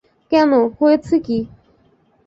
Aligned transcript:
কেন, 0.31 0.51
হয়েছে 0.79 1.15
কী। 1.19 1.37